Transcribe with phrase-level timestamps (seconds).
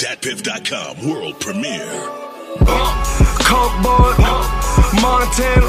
[0.00, 1.84] DatPiff.com world premiere.
[3.44, 4.16] Coke boy,
[4.96, 5.68] Montana,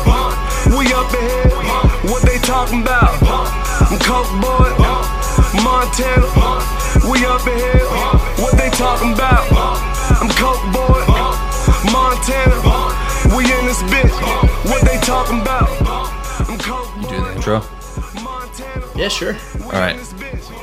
[0.72, 1.52] we up ahead.
[2.10, 3.20] What they talking about?
[4.00, 4.72] Coke boy,
[5.62, 6.32] Montana,
[7.12, 7.84] we up ahead.
[8.40, 9.52] What they talking about?
[10.22, 11.04] I'm Coke boy,
[11.92, 14.16] Montana, we in this bitch.
[14.64, 15.68] What they talking about?
[16.48, 17.62] I'm Coke You do the intro?
[18.96, 19.36] Yeah, sure.
[19.66, 20.00] All right,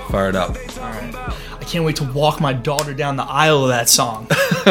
[0.08, 0.56] fire it up.
[1.68, 4.26] Can't wait to walk my daughter down the aisle of that song.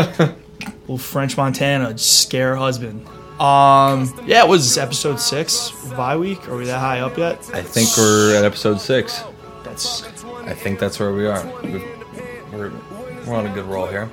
[0.82, 3.08] Little French Montana, scare husband.
[3.40, 6.50] Um, yeah, it was episode six, bye week.
[6.50, 7.38] Are we that high up yet?
[7.54, 9.24] I think we're at episode six.
[9.64, 10.04] That's
[10.46, 11.46] I think that's where we are.
[12.52, 12.72] We're,
[13.28, 14.10] we're on a good roll here.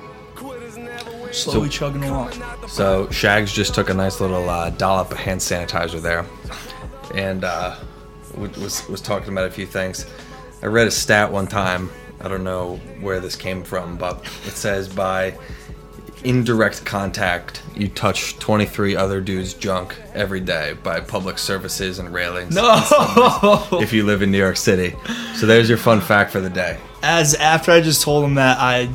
[1.31, 2.33] slowly chugging along.
[2.67, 6.23] So Shags just took a nice little uh, dollop of hand sanitizer there,
[7.15, 7.77] and uh,
[8.37, 10.05] was was talking about a few things.
[10.61, 11.89] I read a stat one time.
[12.21, 15.37] I don't know where this came from, but it says by
[16.23, 22.55] indirect contact, you touch 23 other dudes' junk every day by public services and railings.
[22.55, 24.95] No, If you live in New York City,
[25.35, 26.79] so there's your fun fact for the day.
[27.03, 28.89] as after I just told him that I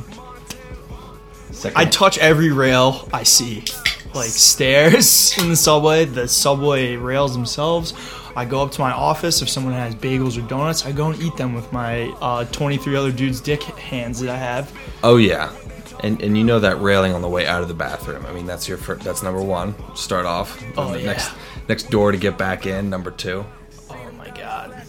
[1.53, 3.65] Second, I touch every rail I see,
[4.15, 7.93] like stairs in the subway, the subway rails themselves.
[8.41, 10.87] I go up to my office if someone has bagels or donuts.
[10.87, 14.37] I go and eat them with my uh, 23 other dudes' dick hands that I
[14.39, 14.73] have.
[15.03, 15.55] Oh yeah,
[16.03, 18.25] and and you know that railing on the way out of the bathroom.
[18.25, 19.75] I mean, that's your fir- that's number one.
[19.95, 20.59] Start off.
[20.79, 21.05] Oh, yeah.
[21.05, 21.33] Next
[21.69, 22.89] next door to get back in.
[22.89, 23.45] Number two.
[23.91, 24.83] Oh my god.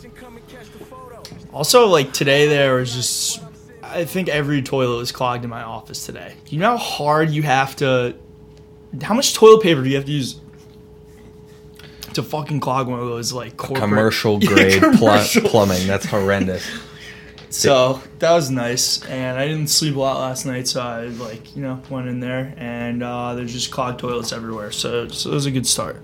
[1.52, 3.44] Also, like today, there was just.
[3.84, 6.36] I think every toilet was clogged in my office today.
[6.48, 8.16] You know how hard you have to.
[9.02, 10.40] How much toilet paper do you have to use
[12.16, 15.88] to fucking clog one of those like corporate Commercial Yeah, grade pl- plumbing.
[15.88, 16.66] That's horrendous.
[17.52, 21.54] So that was nice, and I didn't sleep a lot last night, so I like
[21.54, 24.72] you know went in there, and uh, there's just clogged toilets everywhere.
[24.72, 26.02] So, so it was a good start.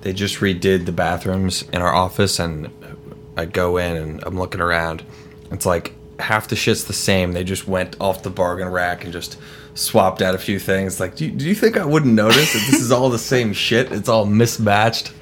[0.00, 2.70] They just redid the bathrooms in our office, and
[3.36, 5.04] I go in and I'm looking around.
[5.52, 7.32] It's like half the shit's the same.
[7.32, 9.38] They just went off the bargain rack and just
[9.74, 10.98] swapped out a few things.
[11.00, 13.52] Like, do you, do you think I wouldn't notice that this is all the same
[13.52, 13.92] shit?
[13.92, 15.12] It's all mismatched.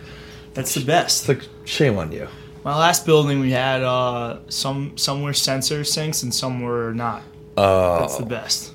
[0.54, 1.28] That's the best.
[1.28, 2.28] It's like shame on you.
[2.64, 7.22] My last building, we had uh, some some were sensor sinks and some were not.
[7.56, 8.00] Oh.
[8.00, 8.72] That's the best.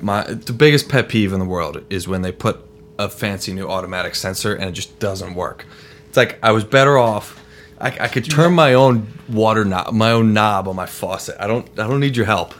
[0.00, 2.60] my the biggest pet peeve in the world is when they put
[2.98, 5.64] a fancy new automatic sensor and it just doesn't work.
[6.08, 7.44] It's like I was better off.
[7.80, 11.36] I, I could turn my own water knob, my own knob on my faucet.
[11.38, 11.68] I don't.
[11.78, 12.54] I don't need your help.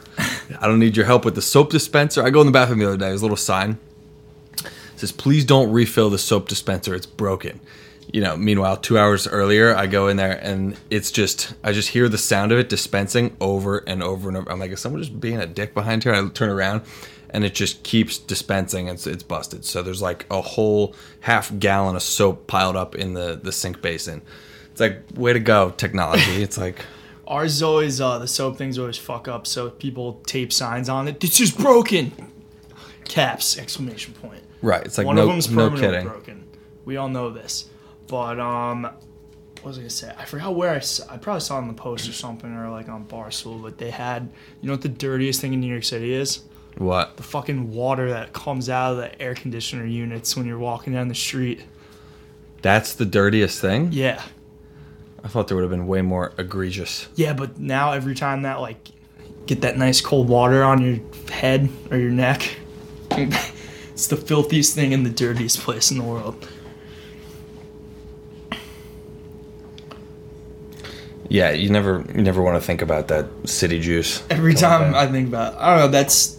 [0.61, 2.23] I don't need your help with the soap dispenser.
[2.23, 3.07] I go in the bathroom the other day.
[3.07, 3.77] There's a little sign
[4.63, 6.93] it says, "Please don't refill the soap dispenser.
[6.95, 7.59] It's broken."
[8.11, 8.35] You know.
[8.37, 11.53] Meanwhile, two hours earlier, I go in there and it's just.
[11.63, 14.51] I just hear the sound of it dispensing over and over and over.
[14.51, 16.13] I'm like, is someone just being a dick behind here?
[16.13, 16.81] I turn around,
[17.29, 18.87] and it just keeps dispensing.
[18.87, 19.63] It's it's busted.
[19.65, 23.81] So there's like a whole half gallon of soap piled up in the the sink
[23.81, 24.21] basin.
[24.71, 26.41] It's like, way to go, technology.
[26.41, 26.85] It's like.
[27.27, 31.07] Ours is always uh, the soap things always fuck up, so people tape signs on
[31.07, 31.19] it.
[31.19, 32.11] This is broken.
[33.05, 34.41] Caps exclamation point.
[34.63, 36.07] Right, it's like One no, of them's no kidding.
[36.07, 36.45] broken.
[36.85, 37.69] We all know this,
[38.09, 40.13] but um, what was I gonna say?
[40.17, 42.69] I forgot where I saw, I probably saw it in the post or something or
[42.69, 44.29] like on Barstool, but they had
[44.61, 46.41] you know what the dirtiest thing in New York City is?
[46.77, 47.17] What?
[47.17, 51.07] The fucking water that comes out of the air conditioner units when you're walking down
[51.07, 51.65] the street.
[52.61, 53.89] That's the dirtiest thing.
[53.91, 54.21] Yeah,
[55.23, 57.07] I thought there would have been way more egregious.
[57.15, 58.89] yeah, but now every time that like
[59.45, 60.99] get that nice cold water on your
[61.31, 62.57] head or your neck,
[63.11, 66.47] it's the filthiest thing in the dirtiest place in the world.
[71.29, 74.23] Yeah, you never you never want to think about that city juice.
[74.29, 74.95] Every time.
[74.95, 75.87] I think about, I don't know.
[75.87, 76.37] That's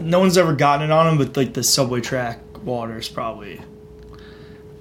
[0.00, 3.60] no one's ever gotten it on them, but like the subway track water is probably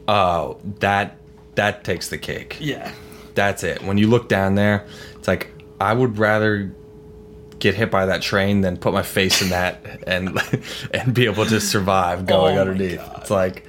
[0.08, 1.18] oh that
[1.56, 2.58] that takes the cake.
[2.60, 2.92] yeah.
[3.34, 3.82] That's it.
[3.82, 4.86] When you look down there,
[5.16, 6.74] it's like I would rather
[7.60, 10.38] get hit by that train than put my face in that and
[10.94, 13.02] and be able to survive going Oh underneath.
[13.18, 13.66] It's like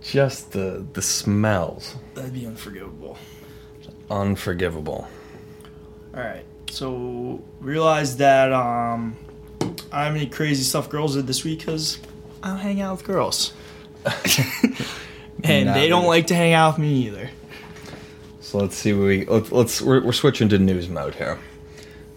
[0.00, 3.18] just the the smells That'd be unforgivable.
[4.10, 5.08] Unforgivable.
[6.14, 9.16] All right, so realize that um,
[9.92, 11.98] I have any crazy stuff girls did this week because
[12.42, 13.52] I don't hang out with girls,
[15.44, 16.08] and Not they don't me.
[16.08, 17.30] like to hang out with me either.
[18.40, 21.38] So let's see what we let's, let's we're, we're switching to news mode here.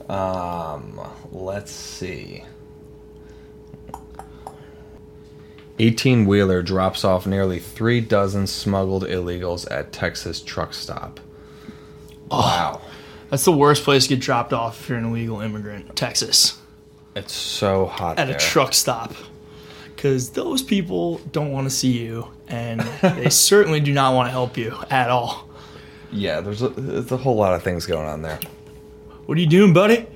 [0.08, 1.00] Um,
[1.32, 2.44] let's see.
[5.82, 11.20] 18 wheeler drops off nearly three dozen smuggled illegals at Texas truck stop.
[12.32, 12.82] Wow.
[13.30, 15.96] That's the worst place to get dropped off if you're an illegal immigrant.
[15.96, 16.60] Texas.
[17.16, 18.36] It's so hot at there.
[18.36, 19.14] a truck stop
[19.96, 24.32] because those people don't want to see you and they certainly do not want to
[24.32, 25.50] help you at all.
[26.12, 28.40] Yeah, there's a, there's a whole lot of things going on there.
[29.26, 30.08] What are you doing, buddy?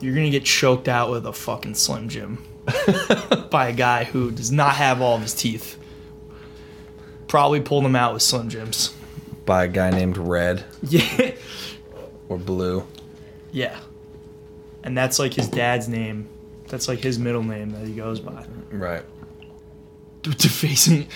[0.00, 2.44] You're gonna get choked out with a fucking Slim Jim
[3.50, 5.78] by a guy who does not have all of his teeth.
[7.28, 8.94] Probably pulled them out with Slim Jims.
[9.46, 11.32] By a guy named Red Yeah.
[12.28, 12.86] or Blue.
[13.52, 13.78] Yeah.
[14.82, 16.28] And that's like his dad's name.
[16.68, 18.44] That's like his middle name that he goes by.
[18.70, 19.04] Right.
[20.22, 21.06] defacing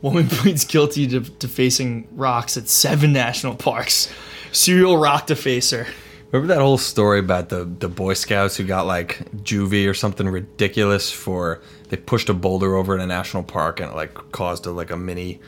[0.00, 4.12] woman pleads guilty to defacing rocks at seven national parks.
[4.52, 5.86] Serial rock defacer.
[6.30, 10.28] Remember that whole story about the, the Boy Scouts who got like juvie or something
[10.28, 14.64] ridiculous for they pushed a boulder over in a national park and it like caused
[14.66, 15.40] a like a mini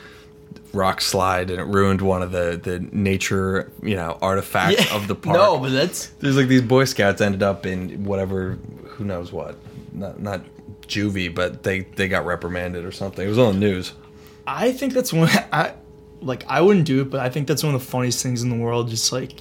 [0.74, 5.14] rock slide and it ruined one of the the nature you know artifacts of the
[5.26, 5.36] park.
[5.36, 9.56] No, but that's There's like these Boy Scouts ended up in whatever, who knows what,
[9.92, 10.42] not not
[10.82, 13.24] juvie, but they they got reprimanded or something.
[13.24, 13.92] It was on the news.
[14.46, 15.74] I think that's one I
[16.20, 18.50] like I wouldn't do it, but I think that's one of the funniest things in
[18.50, 19.40] the world, just like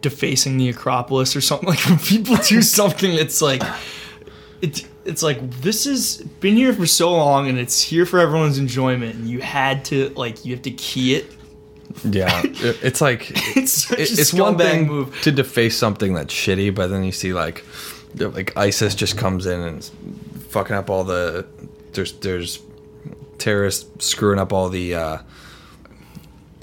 [0.00, 1.68] defacing the Acropolis or something.
[1.74, 3.62] Like when people do something that's like
[4.60, 8.58] it's it's like this has been here for so long and it's here for everyone's
[8.58, 11.26] enjoyment and you had to like you have to key it.
[12.04, 15.20] Yeah, it's like It's it- it's one thing move.
[15.22, 17.64] to deface something that's shitty, but then you see like
[18.16, 19.84] like ISIS just comes in and
[20.48, 21.46] fucking up all the
[21.92, 22.60] there's there's
[23.38, 25.18] terrorists screwing up all the uh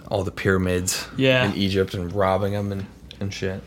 [0.08, 1.46] all the pyramids Yeah.
[1.50, 2.86] in Egypt and robbing them and
[3.20, 3.62] and shit.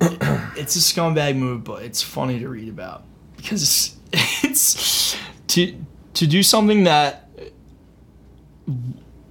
[0.00, 3.04] it's a scumbag move, but it's funny to read about
[3.38, 5.16] because it's,
[5.48, 5.74] to
[6.14, 7.28] to do something that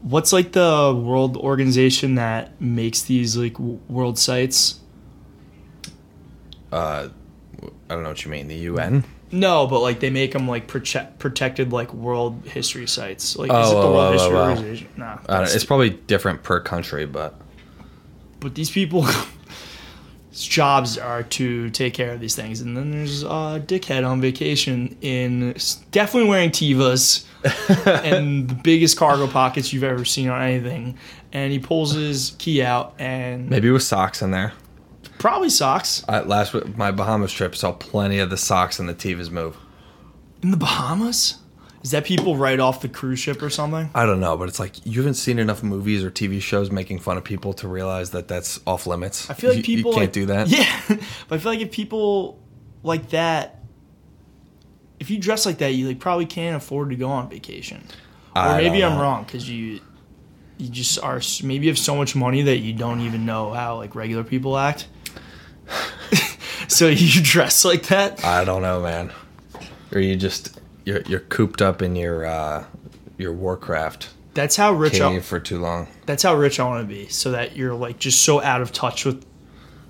[0.02, 4.80] what's like the world organization that makes these like world sites.
[6.72, 7.10] Uh,
[7.62, 8.48] I don't know what you mean.
[8.48, 9.04] The UN.
[9.32, 13.36] No, but like they make them like prote- protected like world history sites.
[13.38, 14.50] Like is Oh, it the oh, World oh, History oh, oh.
[14.50, 14.88] Organization?
[14.96, 17.40] Nah, don't, that's it's probably different per country, but
[18.40, 19.06] but these people
[20.46, 24.96] jobs are to take care of these things and then there's a dickhead on vacation
[25.02, 25.56] in
[25.92, 27.26] definitely wearing Tevas
[28.04, 30.98] and the biggest cargo pockets you've ever seen on anything
[31.34, 34.54] and he pulls his key out and maybe with socks in there.
[35.18, 38.94] probably socks I, last week, my Bahamas trip saw plenty of the socks and the
[38.96, 39.58] Tevas move.
[40.44, 41.36] in the bahamas
[41.88, 44.60] is that people right off the cruise ship or something I don't know, but it's
[44.60, 48.10] like you haven't seen enough movies or TV shows making fun of people to realize
[48.10, 49.30] that that's off limits.
[49.30, 50.48] i feel like You- people you can't like- do that.
[50.50, 50.80] yeah
[51.30, 52.40] but i feel like if people
[52.84, 53.64] like that
[55.00, 57.82] if you dress like that you like probably can't afford to go on vacation
[58.36, 59.80] or I maybe I'm wrong because you
[60.58, 63.78] you just are maybe you have so much money that you don't even know how
[63.78, 64.88] like regular people act.
[66.68, 68.24] so you dress like that.
[68.26, 69.12] I don't know, man.
[69.94, 72.64] Or you just you're you're cooped up in your uh,
[73.18, 75.02] your Warcraft That's how rich.
[75.02, 75.88] I, for too long.
[76.06, 78.72] that's how rich I want to be, so that you're like just so out of
[78.72, 79.26] touch with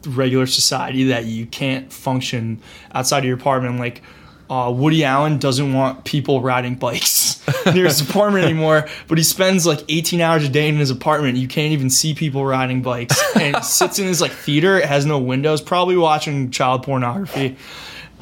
[0.08, 2.62] regular society that you can't function
[2.94, 3.80] outside of your apartment.
[3.80, 4.02] Like
[4.50, 9.68] uh, Woody Allen doesn't want people riding bikes near his apartment anymore, but he spends
[9.68, 11.38] like 18 hours a day in his apartment.
[11.38, 14.80] You can't even see people riding bikes, and sits in his like theater.
[14.80, 17.56] It has no windows, probably watching child pornography.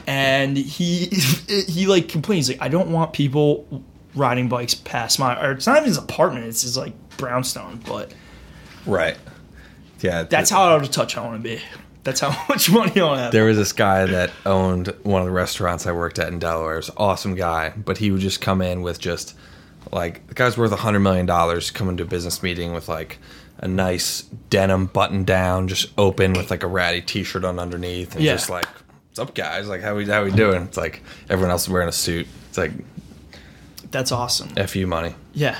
[0.08, 1.06] And he
[1.68, 3.84] he like complains like I don't want people
[4.16, 6.46] riding bikes past my or it's not even his apartment.
[6.46, 8.14] It's his like brownstone, but
[8.86, 9.18] Right.
[10.02, 10.24] Yeah.
[10.24, 11.62] that's how out of touch I want to be.
[12.04, 13.32] That's how much money I want to have.
[13.32, 16.74] There was this guy that owned one of the restaurants I worked at in Delaware.
[16.76, 19.36] He was an awesome guy, but he would just come in with just
[19.92, 21.72] like the guy's worth a hundred million dollars.
[21.72, 23.18] coming to a business meeting with like
[23.58, 28.24] a nice denim button down, just open with like a ratty T-shirt on underneath, and
[28.24, 28.34] Yeah.
[28.34, 28.68] just like,
[29.16, 29.70] "What's up, guys?
[29.70, 32.28] Like, how we how we doing?" It's like everyone else is wearing a suit.
[32.50, 32.74] It's like
[33.90, 34.50] That's awesome.
[34.68, 35.16] fu money.
[35.34, 35.58] Yeah.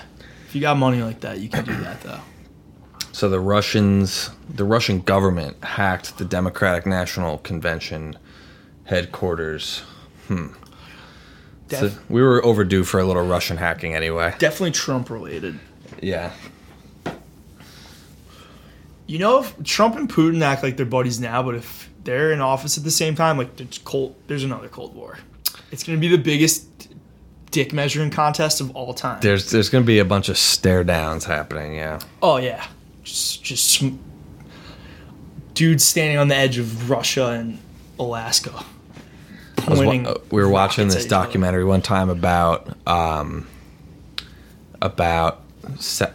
[0.50, 2.20] If you got money like that, you can do that though.
[3.14, 8.18] So the Russians, the Russian government hacked the Democratic National Convention
[8.84, 9.84] headquarters.
[10.28, 10.48] Hmm.
[11.70, 14.36] So Def- we were overdue for a little Russian hacking anyway.
[14.38, 15.58] definitely Trump related.
[16.02, 16.34] Yeah.
[19.08, 22.40] You know, if Trump and Putin act like they're buddies now, but if they're in
[22.40, 25.18] office at the same time, like there's cold, there's another Cold War.
[25.72, 26.66] It's gonna be the biggest
[27.52, 29.20] dick measuring contest of all time.
[29.22, 31.76] There's there's gonna be a bunch of stare downs happening.
[31.76, 32.00] Yeah.
[32.22, 32.66] oh yeah,
[33.04, 33.98] just just sm-
[35.54, 37.60] dudes standing on the edge of Russia and
[38.00, 38.64] Alaska,
[39.66, 41.08] I was wa- we were watching this other.
[41.10, 43.48] documentary one time about um
[44.82, 45.42] about
[45.80, 46.12] se-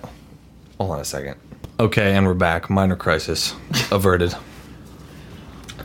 [0.78, 1.36] hold on a second.
[1.80, 2.68] Okay, and we're back.
[2.70, 3.54] Minor crisis
[3.90, 4.34] averted.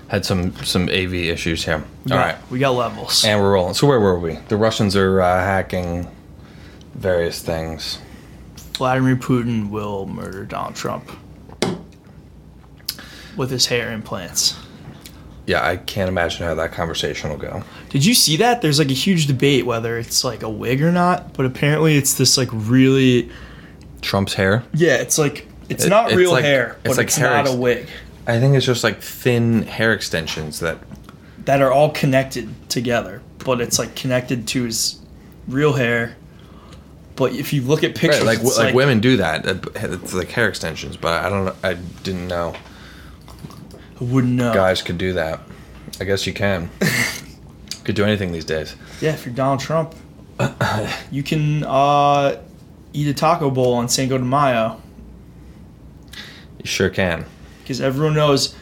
[0.09, 1.83] Had some some AV issues here.
[2.11, 3.23] All right, we got levels.
[3.25, 3.73] and we're rolling.
[3.73, 4.35] So where were we?
[4.49, 6.07] The Russians are uh, hacking
[6.93, 7.99] various things.
[8.77, 11.09] Vladimir Putin will murder Donald Trump
[13.37, 14.55] with his hair implants.
[15.47, 17.63] Yeah, I can't imagine how that conversation will go.
[17.89, 18.61] Did you see that?
[18.61, 22.15] There's like a huge debate whether it's like a wig or not, but apparently it's
[22.15, 23.29] this like really
[24.01, 24.63] Trump's hair.
[24.73, 27.43] yeah, it's like it's It- not it's real like- hair, but it's it's, like hair
[27.43, 27.87] not a wig.
[28.27, 30.79] I think it's just like thin hair extensions that.
[31.45, 34.99] That are all connected together, but it's like connected to his
[35.47, 36.15] real hair.
[37.15, 39.45] But if you look at pictures, Right, like it's like, women do that.
[39.75, 41.45] It's like hair extensions, but I don't.
[41.45, 41.55] know.
[41.63, 42.55] I didn't know
[43.99, 44.53] I wouldn't know.
[44.53, 45.39] guys could do that.
[46.01, 46.69] I guess you can.
[47.85, 48.75] could do anything these days.
[48.99, 49.95] Yeah, if you're Donald Trump,
[51.11, 52.41] you can uh,
[52.91, 54.81] eat a taco bowl on Cinco de Mayo
[56.59, 57.25] You sure can.
[57.65, 58.55] Because everyone knows.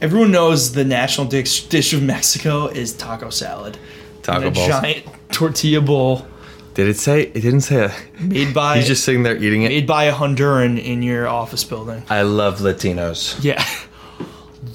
[0.00, 3.78] Everyone knows the national dish, dish of Mexico is taco salad.
[4.22, 4.66] Taco balls.
[4.66, 6.26] giant tortilla bowl
[6.74, 7.22] Did it say?
[7.22, 7.84] It didn't say.
[7.84, 9.68] A, made by he's just sitting there eating it.
[9.68, 12.02] made by a Honduran in your office building.
[12.08, 13.42] I love Latinos.
[13.44, 13.64] Yeah,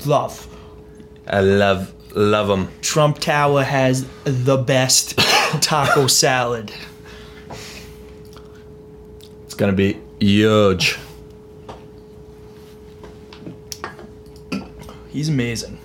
[0.05, 0.47] love.
[1.25, 2.69] I love love them.
[2.81, 5.17] Trump Tower has the best
[5.61, 6.71] taco salad.
[9.45, 10.97] It's gonna be huge.
[15.17, 15.79] He's amazing.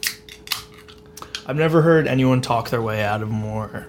[1.47, 3.87] I've never heard anyone talk their way out of more.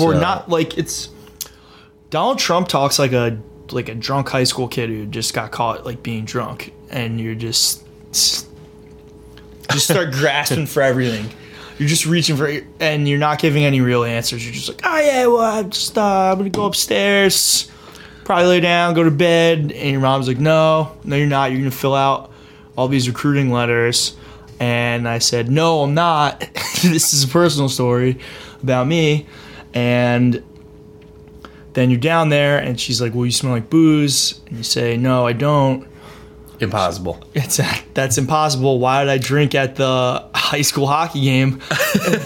[0.00, 1.10] Or So- not like it's.
[2.08, 3.38] Donald Trump talks like a
[3.70, 7.34] like a drunk high school kid who just got caught like being drunk, and you're
[7.34, 8.46] just just
[9.76, 11.28] start grasping for everything.
[11.78, 12.50] You're just reaching for,
[12.80, 14.42] and you're not giving any real answers.
[14.42, 17.70] You're just like, oh yeah, well I'm just uh, I'm gonna go upstairs,
[18.24, 21.50] probably lay down, go to bed, and your mom's like, no, no you're not.
[21.50, 22.29] You're gonna fill out
[22.80, 24.16] all these recruiting letters.
[24.58, 26.40] And I said, no, I'm not.
[26.82, 28.18] this is a personal story
[28.62, 29.26] about me.
[29.74, 30.42] And
[31.74, 34.40] then you're down there, and she's like, well, you smell like booze.
[34.46, 35.86] And you say, no, I don't.
[36.58, 37.22] Impossible.
[37.34, 37.58] It's
[37.94, 38.78] that's impossible.
[38.78, 41.60] Why did I drink at the high school hockey game?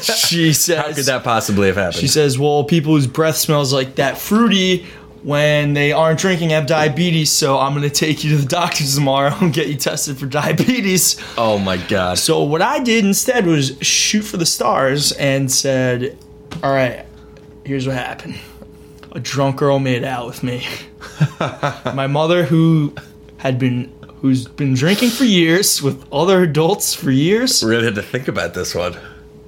[0.02, 2.00] She says, How could that possibly have happened?
[2.00, 4.86] she says, well, people whose breath smells like that fruity
[5.24, 7.32] when they aren't drinking have diabetes.
[7.32, 11.20] So I'm gonna take you to the doctor's tomorrow and get you tested for diabetes.
[11.36, 12.18] oh my god.
[12.18, 16.16] So what I did instead was shoot for the stars and said,
[16.62, 17.04] "All right,
[17.64, 18.36] here's what happened.
[19.12, 20.66] A drunk girl made out with me.
[21.40, 22.94] My mother, who
[23.38, 28.02] had been who's been drinking for years with other adults for years, really had to
[28.02, 28.96] think about this one.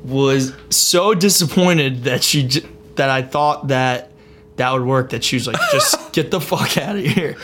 [0.05, 2.49] was so disappointed that she
[2.95, 4.11] that I thought that
[4.57, 5.11] that would work.
[5.11, 7.37] That she was like, just get the fuck out of here.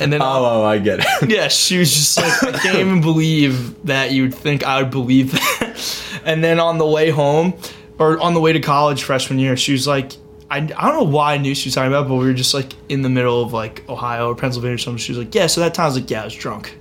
[0.00, 1.06] And then Oh, oh, I get it.
[1.30, 4.90] yeah, she was just like, I can't even believe that you would think I would
[4.90, 6.00] believe that.
[6.24, 7.52] And then on the way home,
[7.98, 10.12] or on the way to college freshman year, she was like,
[10.50, 12.54] I, I don't know why I knew she was talking about, but we were just
[12.54, 14.96] like in the middle of like Ohio or Pennsylvania or something.
[14.98, 16.74] She was like, Yeah, so that time I was like, Yeah, I was drunk.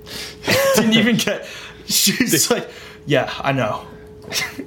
[0.75, 1.45] Didn't even get,
[1.87, 2.69] she was like,
[3.05, 3.85] Yeah, I know.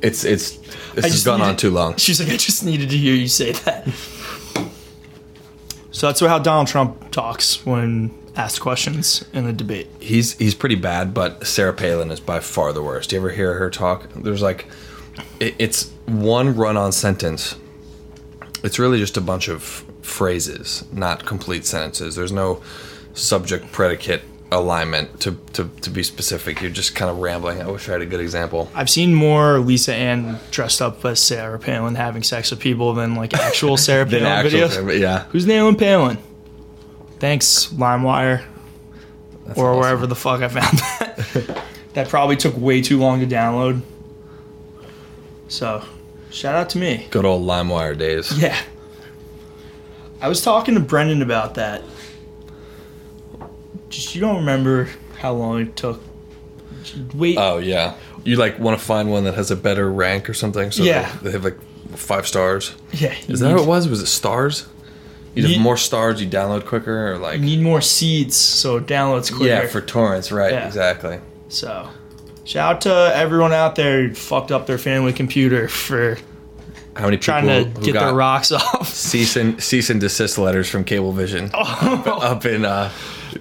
[0.02, 0.59] It's it's
[0.95, 1.97] this has gone on too long.
[1.97, 3.88] She's like, I just needed to hear you say that.
[5.97, 9.88] So that's how Donald Trump talks when asked questions in a debate.
[9.99, 13.09] He's he's pretty bad, but Sarah Palin is by far the worst.
[13.09, 14.07] Do You ever hear her talk?
[14.15, 14.67] There's like,
[15.41, 17.57] it, it's one run-on sentence.
[18.62, 19.62] It's really just a bunch of
[20.03, 22.15] phrases, not complete sentences.
[22.15, 22.62] There's no
[23.15, 24.21] subject predicate
[24.53, 26.61] alignment to, to, to be specific.
[26.62, 27.61] You're just kind of rambling.
[27.61, 28.71] I wish I had a good example.
[28.75, 33.15] I've seen more Lisa Ann dressed up as Sarah Palin having sex with people than
[33.17, 35.00] like actual Sarah Palin actual- videos.
[35.00, 35.25] yeah.
[35.31, 36.19] Who's nailing Palin?
[37.19, 38.45] Thanks, LimeWire,
[39.47, 39.81] That's or awesome.
[39.81, 41.62] wherever the fuck I found that.
[41.95, 43.81] that probably took way too long to download.
[45.49, 45.83] So,
[46.31, 47.07] shout out to me.
[47.11, 48.37] Good old LimeWire days.
[48.38, 48.57] Yeah.
[50.21, 51.83] I was talking to Brendan about that.
[53.88, 54.88] Just you don't remember
[55.19, 56.00] how long it took.
[57.14, 57.95] Wait, Oh yeah.
[58.25, 60.71] You like want to find one that has a better rank or something?
[60.71, 61.11] So Yeah.
[61.23, 61.59] They, they have like
[61.97, 62.75] five stars.
[62.93, 63.14] yeah.
[63.28, 63.88] Is that what it was?
[63.88, 64.66] Was it stars?
[65.35, 68.76] You'd Ye- have more stars, you download quicker, or like You need more seeds so
[68.78, 69.47] it downloads quicker.
[69.47, 70.52] yeah for torrents, right?
[70.52, 70.66] Yeah.
[70.66, 71.19] Exactly.
[71.49, 71.88] So,
[72.45, 76.16] shout out to everyone out there who fucked up their family computer for
[76.97, 78.88] How many people trying to get their rocks off.
[78.88, 82.90] cease and cease and desist letters from Cablevision up in uh,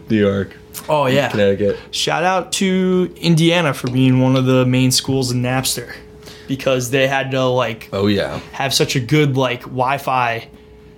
[0.09, 0.55] New York,
[0.89, 1.29] Oh yeah.
[1.29, 1.79] Connecticut?
[1.91, 5.95] Shout out to Indiana for being one of the main schools in Napster
[6.47, 8.39] because they had to like Oh yeah.
[8.51, 10.47] have such a good like Wi-Fi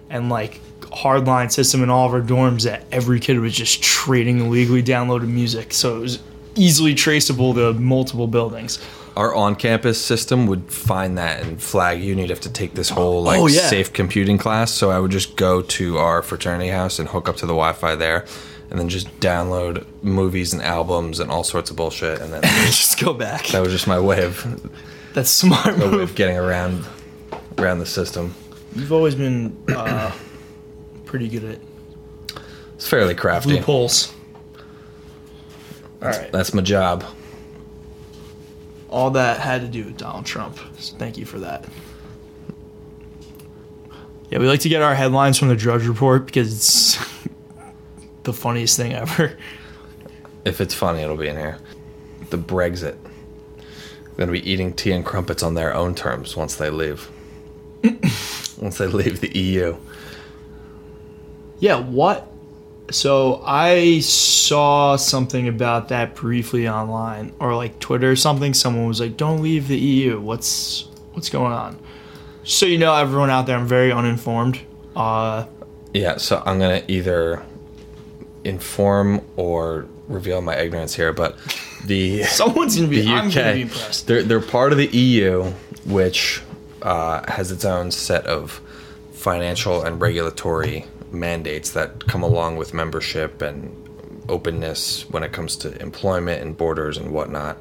[0.09, 4.39] and like hardline system in all of our dorms that every kid was just trading
[4.39, 5.73] illegally downloaded music.
[5.73, 6.19] So it was
[6.55, 8.79] easily traceable to multiple buildings.
[9.15, 12.11] Our on-campus system would find that and flag you.
[12.11, 13.61] And you'd have to take this whole like Oh, yeah.
[13.67, 14.71] safe computing class.
[14.71, 17.95] So I would just go to our fraternity house and hook up to the Wi-Fi
[17.95, 18.25] there,
[18.69, 22.19] and then just download movies and albums and all sorts of bullshit.
[22.19, 23.47] And then Just go back.
[23.47, 24.71] that was just my way of,
[25.13, 26.01] That's smart my way move.
[26.09, 26.85] of getting around
[27.57, 28.35] around the system.
[28.75, 30.11] You've always been uh,
[31.05, 31.59] pretty good at
[32.75, 33.53] It's fairly crafty.
[33.53, 34.13] loopholes.
[36.01, 36.31] All right.
[36.31, 37.03] That's my job.
[38.89, 40.59] All that had to do with Donald Trump.
[40.77, 41.65] So thank you for that.
[44.29, 47.26] Yeah, we like to get our headlines from the Drudge Report because it's
[48.27, 49.35] the funniest thing ever.
[50.45, 51.57] If it's funny, it'll be in here.
[52.29, 52.95] The Brexit.
[53.57, 57.09] They're gonna be eating tea and crumpets on their own terms once they leave.
[58.61, 59.75] once they leave the EU.
[61.59, 62.27] Yeah, what?
[62.91, 68.53] So I saw something about that briefly online or like Twitter or something.
[68.53, 71.77] Someone was like, "Don't leave the EU." What's what's going on?
[72.43, 74.59] So you know, everyone out there, I'm very uninformed.
[74.95, 75.45] Uh,
[75.93, 77.43] Yeah, so I'm gonna either
[78.47, 81.37] inform or reveal my ignorance here, but
[81.85, 83.01] the someone's gonna be.
[83.01, 84.07] the I'm gonna be UK impressed.
[84.07, 85.43] they're they're part of the EU,
[85.85, 86.41] which
[86.81, 88.61] uh, has its own set of
[89.11, 93.75] financial and regulatory mandates that come along with membership and
[94.29, 97.57] openness when it comes to employment and borders and whatnot.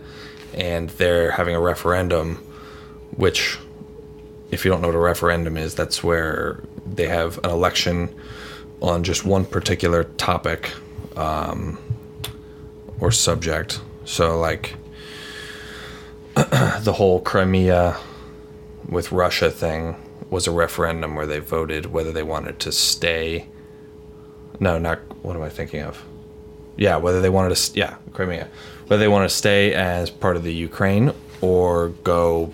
[0.55, 2.37] And they're having a referendum,
[3.17, 3.59] which,
[4.51, 8.15] if you don't know what a referendum is, that's where they have an election
[8.89, 10.73] on just one particular topic
[11.17, 11.79] um,
[13.01, 13.81] or subject.
[14.05, 14.77] So, like,
[16.35, 17.97] the whole Crimea
[18.89, 19.97] with Russia thing
[20.31, 23.49] was a referendum where they voted whether they wanted to stay.
[24.61, 26.05] No, not what am I thinking of?
[26.77, 28.49] Yeah, whether they wanted to, yeah, Crimea,
[28.87, 32.53] whether they wanted to stay as part of the Ukraine or go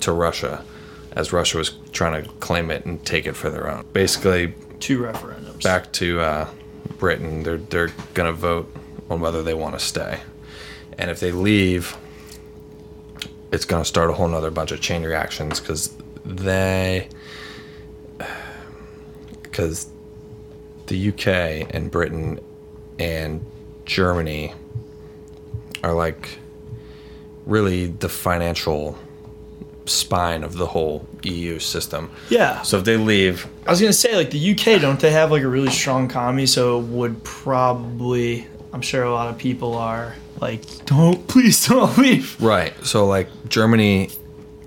[0.00, 0.64] to Russia,
[1.12, 3.84] as Russia was trying to claim it and take it for their own.
[3.92, 5.37] Basically, Two referendums.
[5.62, 6.48] Back to uh,
[6.98, 8.74] Britain, they're they're gonna vote
[9.10, 10.20] on whether they want to stay,
[10.98, 11.96] and if they leave,
[13.52, 15.94] it's gonna start a whole nother bunch of chain reactions because
[16.24, 17.08] they
[19.42, 19.88] because
[20.86, 22.40] the UK and Britain
[22.98, 23.44] and
[23.84, 24.52] Germany
[25.82, 26.38] are like
[27.46, 28.98] really the financial
[29.88, 32.10] spine of the whole EU system.
[32.30, 32.62] Yeah.
[32.62, 35.42] So if they leave, I was gonna say like the UK, don't they have like
[35.42, 36.46] a really strong economy?
[36.46, 41.96] So it would probably, I'm sure a lot of people are like, don't please don't
[41.98, 42.40] leave.
[42.40, 42.72] Right.
[42.84, 44.10] So like Germany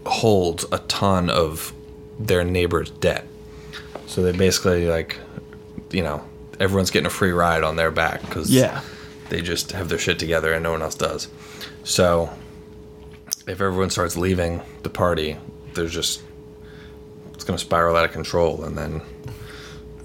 [0.06, 1.74] holds a ton of
[2.20, 3.26] their neighbor's debt.
[4.08, 5.18] So they basically like,
[5.92, 6.24] you know,
[6.60, 8.82] everyone's getting a free ride on their back because Yeah.
[9.30, 11.28] they just have their shit together and no one else does.
[11.84, 12.30] So
[13.48, 15.38] if everyone starts leaving the party,
[15.74, 16.22] there's just
[17.34, 19.02] it's gonna spiral out of control and then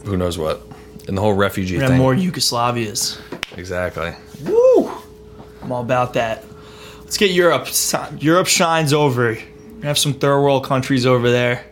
[0.04, 0.62] who knows what.
[1.08, 1.98] And the whole refugee We thing.
[1.98, 3.18] more Yugoslavias.
[3.56, 4.12] exactly.
[4.42, 4.90] Woo!
[5.62, 6.44] I'm all about that.
[7.00, 7.68] Let's get Europe.
[8.18, 9.34] Europe shines over.
[9.78, 11.64] We have some third world countries over there.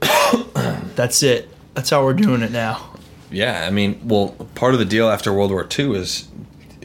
[0.94, 1.48] That's it.
[1.74, 2.84] That's how we're doing it now.
[3.30, 6.28] Yeah, I mean, well, part of the deal after World War II is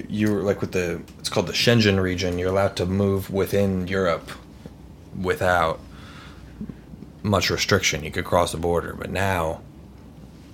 [0.09, 2.37] you were like with the it's called the Schengen region.
[2.39, 4.29] You're allowed to move within Europe
[5.19, 5.79] without
[7.21, 8.03] much restriction.
[8.03, 9.61] You could cross the border, but now,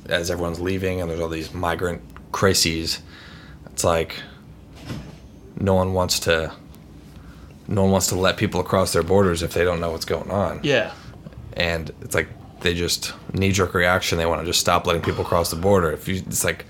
[0.06, 3.00] as everyone's leaving and there's all these migrant crises,
[3.68, 4.16] it's like
[5.60, 6.52] no one wants to.
[7.68, 10.32] No one wants to let people across their borders if they don't know what's going
[10.32, 10.92] on Yeah.
[11.54, 12.28] and it's like
[12.62, 14.18] they just knee jerk reaction.
[14.18, 15.92] They want to just stop letting people cross the border.
[15.92, 16.66] If you, it's like,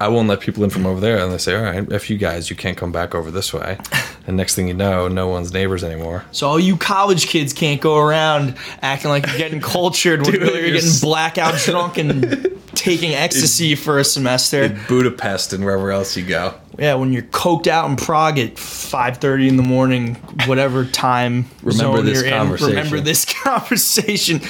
[0.00, 2.16] I won't let people in from over there, and they say, all right, if you
[2.16, 3.78] guys, you can't come back over this way.
[4.26, 6.24] And next thing you know, no one's neighbors anymore.
[6.30, 10.42] So all you college kids can't go around acting like you're getting cultured when Dude,
[10.42, 14.64] really you're you're getting blackout drunk and taking ecstasy for a semester.
[14.64, 16.54] In Budapest and wherever else you go.
[16.78, 20.14] Yeah, when you're coked out in Prague at 5:30 in the morning,
[20.46, 22.70] whatever time Remember this conversation.
[22.70, 24.40] in, remember this conversation.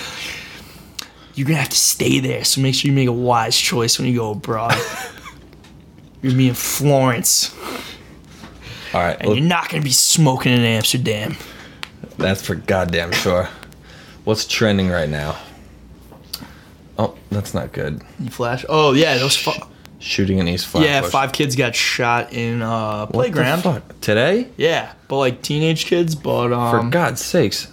[1.34, 4.08] You're gonna have to stay there, so make sure you make a wise choice when
[4.08, 4.74] you go abroad.
[6.22, 7.54] You're gonna be in Florence,
[8.94, 11.36] All right, and you're not gonna be smoking in Amsterdam.
[12.18, 13.48] that's for goddamn sure.
[14.24, 15.38] What's trending right now?
[16.98, 18.02] Oh, that's not good.
[18.18, 18.64] You flash.
[18.68, 19.36] Oh yeah, those.
[19.36, 19.52] Fu-
[20.02, 20.88] Shooting in East Flatbush.
[20.88, 23.82] yeah, five kids got shot in uh, playground.
[24.00, 24.48] today.
[24.56, 26.14] Yeah, but like teenage kids.
[26.14, 27.70] But For um, God's sakes.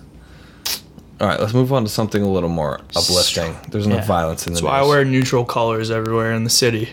[1.19, 3.55] All right, let's move on to something a little more uplifting.
[3.69, 4.05] There's no yeah.
[4.05, 6.89] violence in the That's why I wear neutral colors everywhere in the city.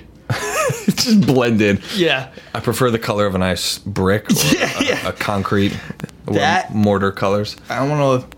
[0.87, 1.81] just blend in.
[1.95, 2.31] Yeah.
[2.55, 5.09] I prefer the color of a nice brick or Yeah, a, yeah.
[5.09, 5.79] a concrete
[6.27, 7.57] or That- mortar colors.
[7.69, 8.37] I don't want to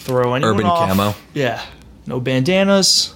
[0.00, 0.88] throw anyone Urban off.
[0.88, 1.14] camo.
[1.34, 1.62] Yeah.
[2.06, 3.14] No bandanas.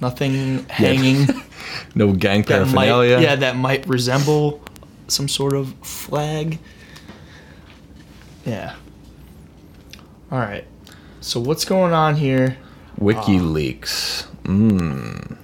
[0.00, 1.26] Nothing hanging.
[1.94, 3.20] No gang that might, paraphernalia.
[3.20, 4.60] yeah, that might resemble
[5.08, 6.58] some sort of flag.
[8.46, 8.74] Yeah.
[10.32, 10.64] All right.
[11.20, 12.56] So what's going on here?
[13.00, 14.26] WikiLeaks.
[14.44, 15.36] Mm.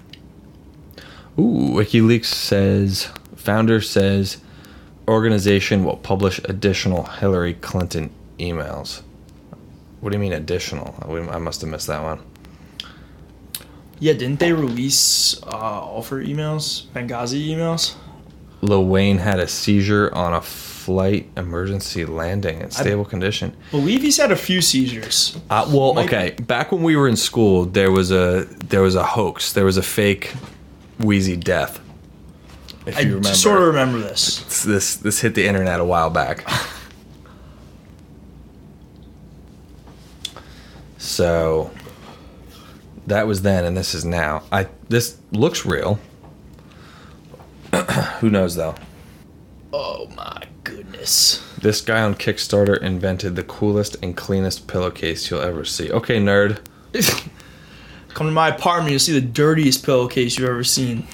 [1.39, 4.39] Ooh, WikiLeaks says founder says
[5.07, 9.03] organization will publish additional Hillary Clinton emails.
[10.01, 10.95] What do you mean additional?
[11.03, 12.21] I I must have missed that one.
[13.99, 17.95] Yeah, didn't they release uh, all of her emails, Benghazi emails?
[18.61, 23.57] Lil Wayne had a seizure on a flight emergency landing in stable condition.
[23.71, 25.39] Believe he's had a few seizures.
[25.51, 26.31] Uh, well, Might- okay.
[26.43, 29.53] Back when we were in school, there was a there was a hoax.
[29.53, 30.35] There was a fake
[31.01, 31.81] Weezy death.
[32.87, 34.39] If I you remember, sort of remember this.
[34.41, 36.49] It's- this this hit the internet a while back.
[40.99, 41.71] so
[43.07, 44.43] that was then, and this is now.
[44.53, 45.99] I this looks real.
[48.21, 48.75] Who knows though?
[49.73, 51.43] Oh my goodness.
[51.61, 55.91] This guy on Kickstarter invented the coolest and cleanest pillowcase you'll ever see.
[55.91, 56.59] Okay, nerd.
[58.17, 61.07] Come to my apartment, you'll see the dirtiest pillowcase you've ever seen.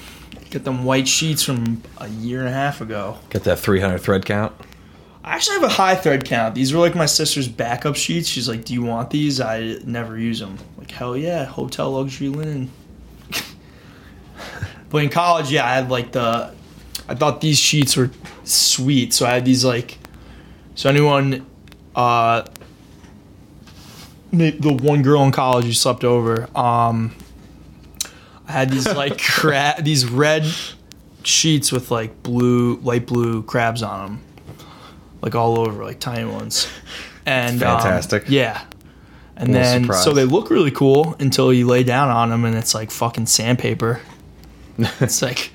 [0.51, 3.17] Get them white sheets from a year and a half ago.
[3.29, 4.53] Get that 300 thread count.
[5.21, 6.55] I actually have a high thread count.
[6.55, 8.29] These were like my sister's backup sheets.
[8.29, 10.57] She's like, "Do you want these?" I never use them.
[10.77, 12.71] Like, hell yeah, hotel luxury linen.
[14.89, 16.55] but in college, yeah, I had like the.
[17.09, 18.11] I thought these sheets were
[18.45, 19.97] sweet, so I had these like.
[20.75, 21.45] So anyone,
[21.97, 22.45] uh,
[24.33, 27.15] the one girl in college who slept over, um,
[28.47, 30.45] I had these like cra- these red
[31.23, 34.23] sheets with like blue, light blue crabs on them
[35.23, 36.67] like all over, like tiny ones.
[37.25, 38.25] And um, Fantastic.
[38.27, 38.65] yeah.
[39.37, 40.03] And then surprise.
[40.03, 43.25] so they look really cool until you lay down on them and it's like fucking
[43.25, 44.01] sandpaper.
[44.77, 45.51] it's like,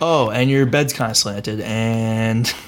[0.00, 1.60] oh, and your bed's kind of slanted.
[1.62, 2.52] And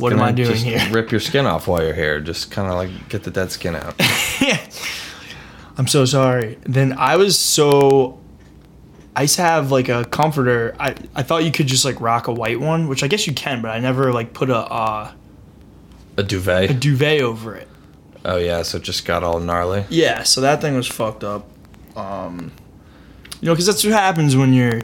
[0.00, 0.80] what am I doing just here?
[0.90, 2.20] Rip your skin off while you're here.
[2.20, 3.94] Just kind of like get the dead skin out.
[5.76, 6.58] I'm so sorry.
[6.64, 8.20] Then I was so.
[9.16, 10.74] I used to have like a comforter.
[10.78, 13.32] I, I thought you could just like rock a white one, which I guess you
[13.32, 15.12] can, but I never like put a uh,
[16.16, 16.70] A duvet.
[16.70, 17.68] a duvet over it.
[18.24, 19.84] oh yeah, so it just got all gnarly.
[19.88, 21.48] Yeah, so that thing was fucked up.
[21.96, 22.50] Um,
[23.40, 24.80] you know, because that's what happens when you're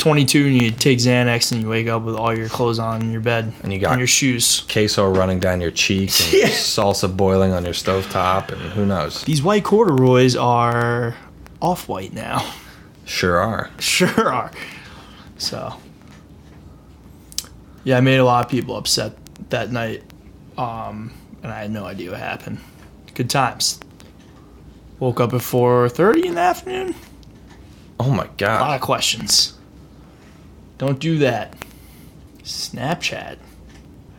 [0.00, 3.12] 22 and you take Xanax and you wake up with all your clothes on in
[3.12, 4.62] your bed And you got- and your shoes.
[4.72, 6.48] Queso running down your cheek and Yeah.
[6.48, 9.22] salsa boiling on your stovetop, and who knows?
[9.24, 11.14] These white corduroys are
[11.60, 12.50] off white now.
[13.04, 13.70] Sure are.
[13.78, 14.50] Sure are.
[15.36, 15.74] So,
[17.84, 19.12] yeah, I made a lot of people upset
[19.50, 20.02] that night,
[20.58, 22.58] um, and I had no idea what happened.
[23.14, 23.80] Good times.
[24.98, 26.94] Woke up at 4:30 in the afternoon.
[27.98, 28.60] Oh my god!
[28.60, 29.54] A lot of questions.
[30.80, 31.54] Don't do that.
[32.42, 33.36] Snapchat.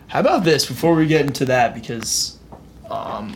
[0.09, 1.73] How about this before we get into that?
[1.73, 2.37] Because
[2.87, 3.35] um,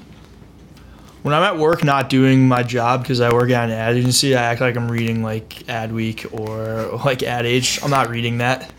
[1.24, 4.36] when I'm at work not doing my job because I work at an ad agency,
[4.36, 7.80] I act like I'm reading like Adweek or like Ad Age.
[7.82, 8.72] I'm not reading that.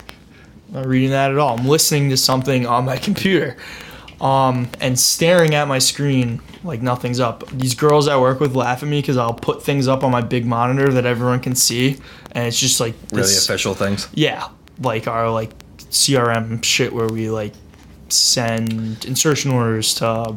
[0.68, 1.58] I'm not reading that at all.
[1.58, 3.56] I'm listening to something on my computer
[4.20, 7.46] um, and staring at my screen like nothing's up.
[7.50, 10.20] These girls I work with laugh at me because I'll put things up on my
[10.22, 11.98] big monitor that everyone can see,
[12.32, 14.08] and it's just like Really this- official things.
[14.14, 14.48] yeah,
[14.80, 15.50] like our like
[15.90, 17.52] CRM shit where we like
[18.08, 20.36] send insertion orders to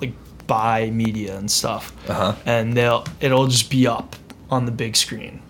[0.00, 0.12] like
[0.46, 2.34] buy media and stuff, Uh huh.
[2.46, 4.16] and they'll it'll just be up
[4.50, 5.40] on the big screen.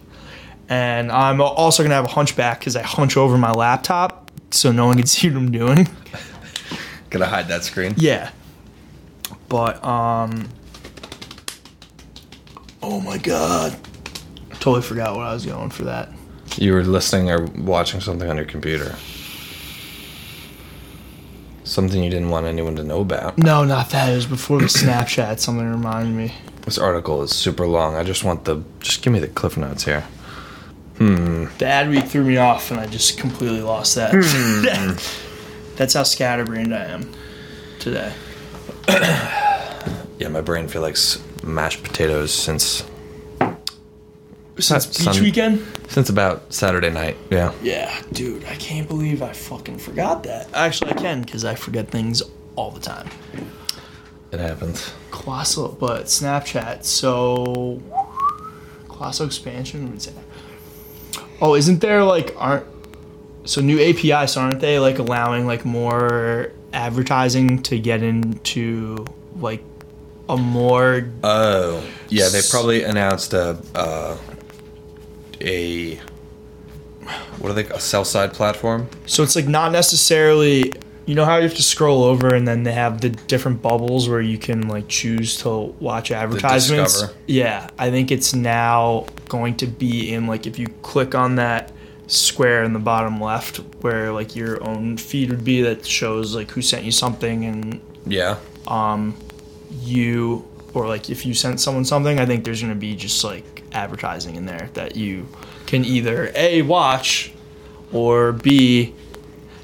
[0.68, 4.86] And I'm also gonna have a hunchback because I hunch over my laptop so no
[4.86, 5.88] one can see what I'm doing.
[7.12, 7.92] Gotta hide that screen.
[7.98, 8.30] Yeah.
[9.50, 10.48] But um
[12.82, 13.76] Oh my god.
[14.52, 16.08] Totally forgot what I was going for that.
[16.56, 18.96] You were listening or watching something on your computer.
[21.64, 23.36] Something you didn't want anyone to know about.
[23.36, 24.10] No, not that.
[24.10, 25.38] It was before the Snapchat.
[25.38, 26.32] Something reminded me.
[26.62, 27.94] This article is super long.
[27.94, 28.64] I just want the.
[28.80, 30.00] Just give me the cliff notes here.
[30.96, 31.46] Hmm.
[31.58, 34.12] The ad week threw me off, and I just completely lost that.
[35.82, 37.10] That's how scatterbrained I am
[37.80, 38.12] today.
[38.88, 42.84] Yeah, my brain feels like s- mashed potatoes since
[44.60, 45.66] Since beach sun- weekend.
[45.88, 47.16] since about Saturday night.
[47.30, 47.52] Yeah.
[47.64, 50.46] Yeah, dude, I can't believe I fucking forgot that.
[50.54, 52.22] Actually, I can because I forget things
[52.54, 53.08] all the time.
[54.30, 54.92] It happens.
[55.10, 56.84] Colossal, but Snapchat.
[56.84, 57.82] So,
[58.88, 59.88] Colossal expansion.
[59.88, 61.24] What is that?
[61.40, 62.66] Oh, isn't there like aren't
[63.44, 64.36] so new APIs?
[64.36, 69.04] Aren't they like allowing like more advertising to get into
[69.36, 69.62] like
[70.28, 74.16] a more Oh, yeah, they probably announced a uh,
[75.40, 75.96] a
[77.38, 78.88] what are they a sell side platform?
[79.06, 80.72] so it's like not necessarily
[81.04, 84.08] you know how you have to scroll over and then they have the different bubbles
[84.08, 87.04] where you can like choose to watch advertisements.
[87.26, 91.72] Yeah, I think it's now going to be in like if you click on that
[92.06, 96.50] square in the bottom left where like your own feed would be that shows like
[96.50, 99.16] who sent you something and Yeah, Um
[99.70, 103.24] you or like if you sent someone something i think there's going to be just
[103.24, 105.26] like advertising in there that you
[105.66, 107.32] can either a watch
[107.90, 108.94] or b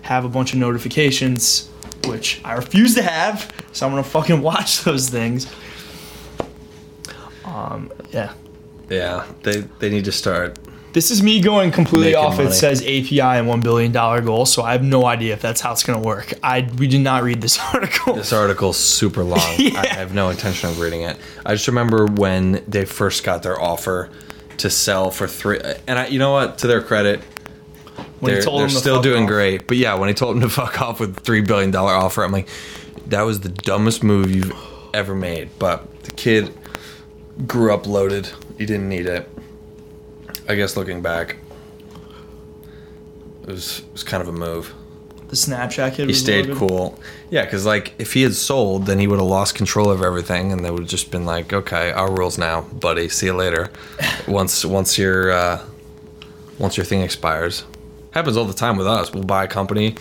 [0.02, 1.68] have a bunch of notifications
[2.06, 5.46] which i refuse to have so i'm going to fucking watch those things
[7.44, 8.32] um yeah
[8.90, 9.26] yeah.
[9.42, 10.58] They they need to start.
[10.98, 14.62] This is me going completely Making off it says api and $1 billion goal so
[14.64, 17.22] i have no idea if that's how it's going to work i we did not
[17.22, 19.38] read this article This article's super long.
[19.58, 19.80] Yeah.
[19.80, 21.16] I have no intention of reading it.
[21.46, 24.10] I just remember when they first got their offer
[24.58, 25.60] to sell for three.
[25.86, 26.58] And I, you know what?
[26.58, 27.20] To their credit,
[28.18, 29.28] when they're, told they're still doing off.
[29.28, 29.68] great.
[29.68, 32.32] But yeah, when he told him to fuck off with three billion dollar offer, I'm
[32.32, 32.48] like,
[33.06, 34.52] that was the dumbest move you've
[34.94, 35.50] ever made.
[35.58, 36.52] But the kid
[37.46, 38.30] grew up loaded.
[38.56, 39.28] He didn't need it.
[40.48, 41.36] I guess looking back,
[43.42, 44.74] it was it was kind of a move.
[45.28, 46.56] the snapchat kid He stayed loaded.
[46.58, 46.98] cool.
[47.30, 50.52] Yeah, because like if he had sold, then he would have lost control of everything,
[50.52, 53.08] and they would have just been like, "Okay, our rules now, buddy.
[53.08, 53.70] See you later."
[54.28, 55.60] once once your uh,
[56.58, 57.64] once your thing expires,
[58.12, 59.12] happens all the time with us.
[59.12, 59.94] We'll buy a company,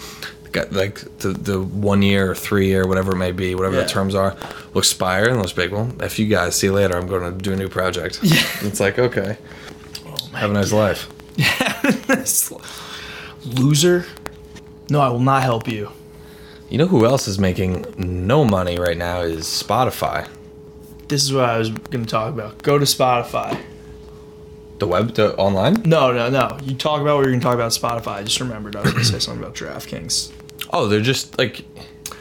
[0.53, 3.83] got like the the one year or three year, whatever it may be, whatever Yeah.
[3.83, 4.35] the terms are,
[4.73, 7.07] will expire, and they'll just be like, "Well, if you guys see you later, I'm
[7.07, 8.41] going to do a new project." Yeah.
[8.61, 9.37] it's like okay,
[10.37, 11.09] have a nice life.
[13.45, 14.05] Loser.
[14.89, 15.91] No, I will not help you.
[16.69, 20.27] You know who else is making no money right now is Spotify.
[21.07, 22.61] This is what I was going to talk about.
[22.61, 23.61] Go to Spotify.
[24.79, 25.81] The web, the online.
[25.85, 26.57] No, no, no.
[26.63, 28.17] You talk about what you're going to talk about Spotify.
[28.17, 30.31] I just remembered I was going to say something about DraftKings.
[30.71, 31.63] Oh, they're just like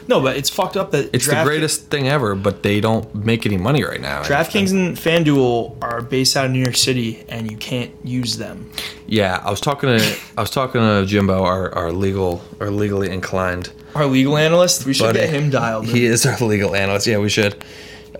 [0.07, 3.13] No, but it's fucked up that it's Draft- the greatest thing ever, but they don't
[3.13, 4.23] make any money right now.
[4.23, 8.69] DraftKings and FanDuel are based out of New York City, and you can't use them.
[9.05, 13.09] Yeah, I was talking to I was talking to Jimbo, our, our legal our legally
[13.09, 13.71] inclined.
[13.95, 15.85] Our legal analyst, we should get him dialed.
[15.85, 15.95] in.
[15.95, 17.07] He is our legal analyst.
[17.07, 17.63] Yeah, we should.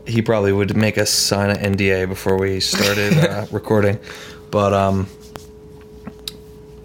[0.06, 4.00] He probably would make us sign an NDA before we started uh, recording,
[4.52, 5.08] but um,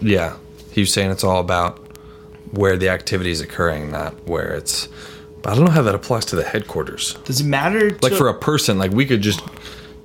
[0.01, 0.37] yeah,
[0.71, 1.79] he was saying it's all about
[2.53, 4.87] where the activity is occurring, not where it's.
[5.41, 7.15] But I don't know how that applies to the headquarters.
[7.25, 7.89] Does it matter?
[8.01, 9.41] like for a person like we could just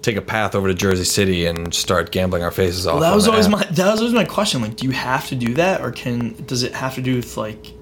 [0.03, 3.15] take a path over to jersey city and start gambling our faces off Well, that
[3.15, 3.53] was always app.
[3.53, 4.61] my that was always my question.
[4.63, 7.37] Like, do you have to do that, or can does it have to do with
[7.37, 7.73] like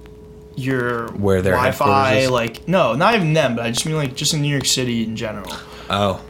[0.56, 2.26] your Where their Wi-Fi?
[2.26, 5.04] Like, no, not even them, but I just mean like just in New York City
[5.04, 5.50] in general.
[5.90, 6.22] oh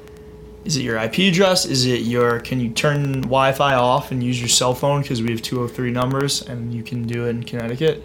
[0.64, 1.64] Is it your IP address?
[1.64, 2.40] Is it your?
[2.40, 5.75] Can you turn Wi-Fi off and use your cell phone because we have two hundred
[5.75, 8.03] three numbers and you can do it in Connecticut?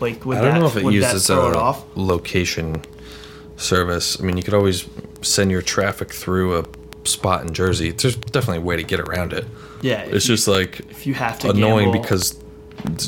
[0.00, 1.84] Like, would i don't that, know if it uses a it off?
[1.96, 2.82] location
[3.56, 4.88] service i mean you could always
[5.22, 6.64] send your traffic through a
[7.04, 9.44] spot in jersey there's definitely a way to get around it
[9.82, 12.40] Yeah, it's you, just like if you have to annoying gamble because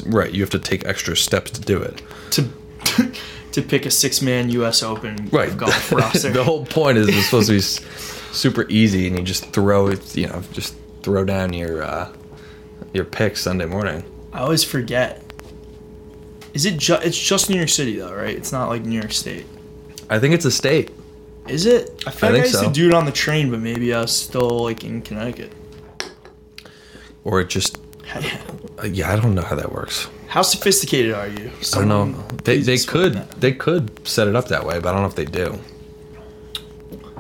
[0.07, 2.03] right you have to take extra steps to do it
[2.33, 2.49] to
[3.53, 4.83] to pick a six man U.S.
[4.83, 6.31] Open right golf roster.
[6.31, 7.61] the whole point is it's supposed to be
[8.33, 12.11] super easy and you just throw it you know just throw down your uh
[12.93, 15.22] your pick sunday morning I always forget.
[16.55, 17.05] Is it just?
[17.05, 18.37] It's just New York City though, right?
[18.37, 19.47] It's not like New York State.
[20.11, 20.91] i think it's a state
[21.49, 22.03] Is it?
[22.07, 22.67] I feel I like I think used so.
[22.69, 25.53] to do it on the train, but maybe I was still like in Connecticut.
[27.25, 27.79] or it just
[28.15, 31.51] uh, yeah i don't know how that works How sophisticated are you?
[31.73, 32.07] i don't know
[32.45, 33.41] they, they could that.
[33.41, 35.59] they could set it up that way but i don't know if they do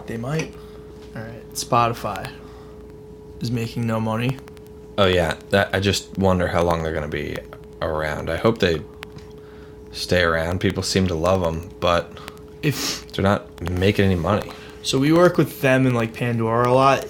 [0.07, 0.53] They might.
[1.16, 1.45] All right.
[1.55, 2.31] Spotify
[3.40, 4.37] is making no money.
[4.99, 7.37] oh yeah that i just wonder how long they're going to be
[7.81, 8.83] around i hope they
[9.92, 12.11] stay around people seem to love them but
[12.62, 14.50] If they're not making any money
[14.83, 17.07] so, we work with them and like Pandora a lot.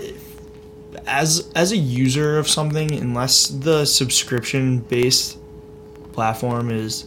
[1.06, 5.38] As as a user of something, unless the subscription based
[6.12, 7.06] platform is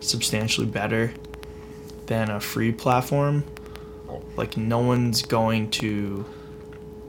[0.00, 1.12] substantially better
[2.06, 3.44] than a free platform,
[4.36, 6.26] like no one's going to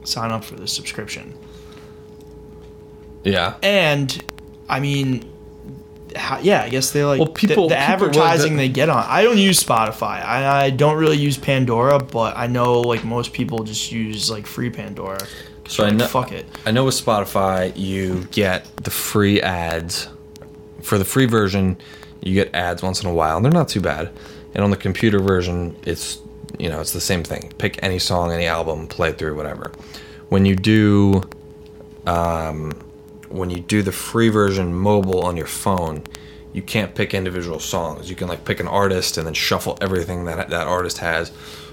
[0.04, 1.34] sign up for the subscription.
[3.24, 4.24] yeah And
[4.70, 5.30] I mean,
[6.42, 9.04] yeah, I guess they like Well, people- the, the people- advertising the- they get on.
[9.08, 10.24] I don't use Spotify.
[10.24, 14.46] I, I don't really use Pandora, but I know like most people just use like
[14.46, 15.18] free Pandora.
[15.68, 16.46] So I know, Fuck it.
[16.64, 20.08] I know with Spotify you get the free ads.
[20.82, 21.76] For the free version,
[22.22, 23.36] you get ads once in a while.
[23.36, 24.10] and They're not too bad.
[24.54, 26.18] And on the computer version, it's
[26.58, 27.52] you know it's the same thing.
[27.58, 29.72] Pick any song, any album, play it through, whatever.
[30.28, 31.22] When you do,
[32.06, 32.72] um,
[33.28, 36.04] when you do the free version mobile on your phone,
[36.52, 38.08] you can't pick individual songs.
[38.08, 41.30] You can like pick an artist and then shuffle everything that that artist has,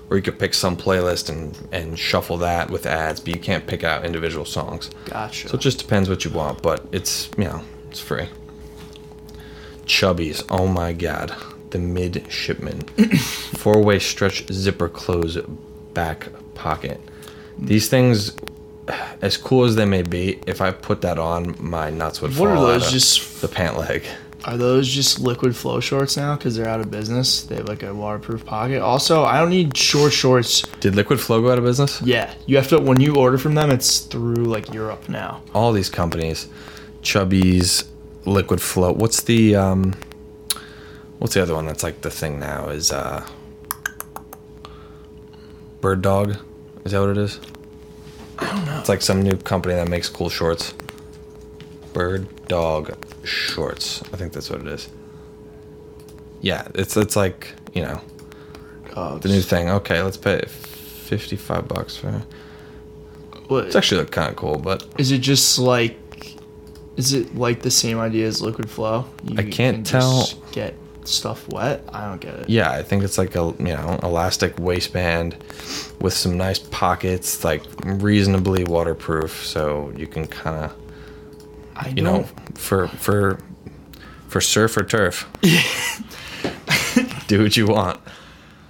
[0.09, 3.19] or you could pick some playlist and and shuffle that with ads.
[3.19, 4.89] But you can't pick out individual songs.
[5.05, 5.49] Gotcha.
[5.49, 8.27] So it just depends what you want, but it's you know it's free.
[9.85, 11.35] Chubbies, oh my god,
[11.71, 12.81] the midshipman,
[13.57, 15.37] four-way stretch zipper close
[15.93, 16.99] back pocket.
[17.57, 18.33] These things,
[19.21, 22.49] as cool as they may be, if I put that on, my nuts would What
[22.49, 24.03] are fall out those, of just- the pant leg.
[24.45, 26.35] Are those just liquid flow shorts now?
[26.35, 27.43] Because they're out of business.
[27.43, 28.81] They have like a waterproof pocket.
[28.81, 30.63] Also, I don't need short shorts.
[30.81, 32.01] Did Liquid Flow go out of business?
[32.01, 33.71] Yeah, you have to when you order from them.
[33.71, 35.41] It's through like Europe now.
[35.53, 36.49] All these companies,
[37.01, 37.85] Chubbies,
[38.25, 38.91] Liquid Flow.
[38.91, 39.93] What's the um,
[41.19, 42.67] what's the other one that's like the thing now?
[42.67, 43.25] Is uh,
[45.79, 46.35] Bird Dog?
[46.83, 47.39] Is that what it is?
[48.43, 48.79] I don't know.
[48.79, 50.73] It's like some new company that makes cool shorts.
[51.93, 54.01] Bird Dog Shorts.
[54.13, 54.89] I think that's what it is.
[56.41, 58.01] Yeah, it's it's like you know
[58.95, 59.69] Uh, the new thing.
[59.69, 62.09] Okay, let's pay fifty five bucks for.
[62.09, 62.23] it.
[63.49, 65.99] what, It's actually look kind of cool, but is it just like?
[66.97, 69.05] Is it like the same idea as liquid flow?
[69.23, 70.21] You I can't can tell.
[70.21, 70.73] just Get
[71.07, 71.83] stuff wet.
[71.93, 72.49] I don't get it.
[72.49, 75.35] Yeah, I think it's like a you know elastic waistband
[76.01, 80.75] with some nice pockets, like reasonably waterproof, so you can kind of
[81.75, 82.05] I you don't.
[82.05, 82.23] know
[82.55, 83.39] for for
[84.27, 85.27] for surf or turf.
[87.27, 87.99] Do what you want.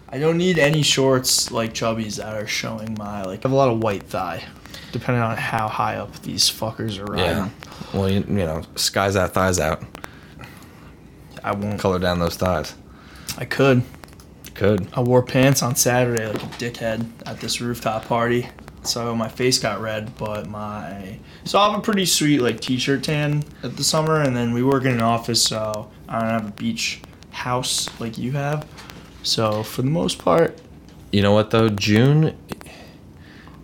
[0.10, 3.40] I don't need any shorts like chubbies that are showing my like.
[3.40, 4.44] I have a lot of white thigh,
[4.92, 7.26] depending on how high up these fuckers are riding.
[7.26, 7.50] Yeah.
[7.94, 9.84] Well, you, you know, skies out, thighs out.
[11.44, 11.80] I won't.
[11.80, 12.76] Color down those thighs.
[13.38, 13.84] I could.
[14.54, 14.88] Could.
[14.94, 18.48] I wore pants on Saturday like a dickhead at this rooftop party.
[18.84, 23.04] So my face got red, but my so I have a pretty sweet like t-shirt
[23.04, 26.48] tan at the summer, and then we work in an office, so I don't have
[26.50, 27.02] a beach
[27.32, 28.68] house like you have.
[29.24, 30.60] So for the most part,
[31.12, 31.70] You know what though?
[31.70, 32.38] June.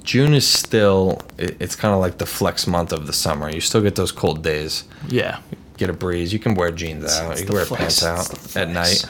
[0.04, 1.22] June is still.
[1.38, 3.50] It, it's kind of like the flex month of the summer.
[3.50, 4.86] You still get those cold days.
[5.10, 5.40] yeah,
[5.80, 6.32] get a breeze.
[6.32, 7.32] You can wear jeans out.
[7.32, 9.06] it's you can wear flex, pants out at night.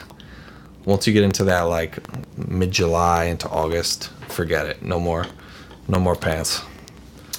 [0.86, 1.98] Once you get into that like
[2.48, 4.82] mid July into August, forget it.
[4.82, 5.26] No more,
[5.88, 6.62] no more pants.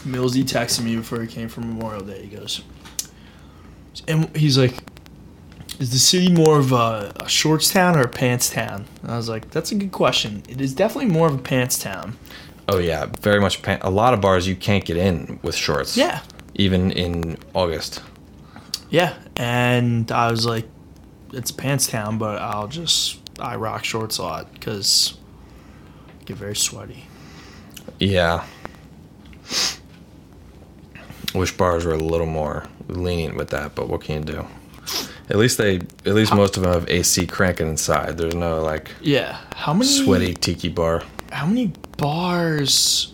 [0.06, 2.24] Millsy texted me before he came from Memorial Day.
[2.26, 2.62] He goes,
[4.08, 4.76] and he's like,
[5.80, 9.18] "Is the city more of a, a shorts town or a pants town?" And I
[9.18, 10.44] was like, "That's a good question.
[10.50, 12.18] It is definitely more of a pants town."
[12.68, 13.62] Oh yeah, very much.
[13.64, 15.98] Pant- a lot of bars you can't get in with shorts.
[15.98, 16.22] Yeah,
[16.56, 18.02] Even in August.
[18.92, 19.16] Yeah.
[19.36, 20.68] And I was like,
[21.34, 25.16] "It's pants town, but I'll just I rock shorts a lot because
[26.26, 27.06] get very sweaty."
[27.98, 28.46] Yeah.
[31.34, 34.46] Wish bars were a little more lenient with that, but what can you do?
[35.30, 38.18] At least they, at least most of them have AC cranking inside.
[38.18, 39.38] There's no like Yeah.
[39.56, 41.04] How many sweaty tiki bar.
[41.32, 43.11] how many bars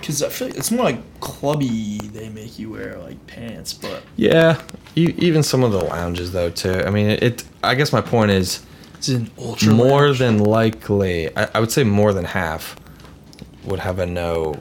[0.00, 4.02] because i feel like it's more like clubby they make you wear like pants but
[4.16, 4.60] Yeah,
[4.96, 6.82] e- even some of the lounges though too.
[6.86, 7.44] I mean, it.
[7.62, 8.62] I guess my point is
[8.94, 10.18] it's an ultra more lounge.
[10.18, 11.34] than likely.
[11.36, 12.76] I, I would say more than half
[13.64, 14.56] would have a no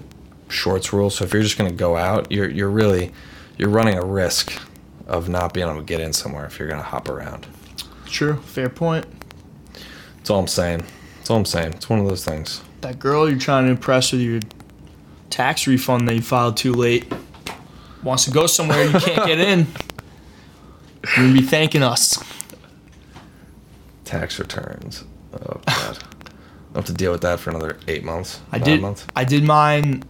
[0.49, 1.10] shorts rule.
[1.10, 3.12] So if you're just going to go out, you're you're really
[3.58, 4.62] you're running a risk
[5.08, 7.47] of not being able to get in somewhere if you're going to hop around.
[8.06, 9.06] true fair point
[10.17, 10.84] That's all I'm saying.
[11.17, 11.73] That's all I'm saying.
[11.73, 12.62] It's one of those things.
[12.82, 14.39] that girl you're trying to impress with your
[15.30, 17.12] tax refund that you filed too late
[18.04, 19.68] wants to go somewhere you can't get in
[21.04, 22.18] you're gonna be thanking us
[24.06, 25.04] Tax returns.
[25.34, 25.98] Oh god.
[26.70, 28.42] I'll have to deal with that for another eight months.
[28.52, 29.06] i did Months.
[29.15, 30.04] i did mine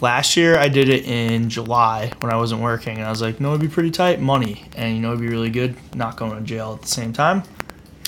[0.00, 3.38] last year i did it in july when i wasn't working and i was like
[3.40, 6.32] no it'd be pretty tight money and you know it'd be really good not going
[6.36, 7.42] to jail at the same time